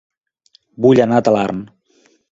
[0.85, 1.63] Vull anar a Talarn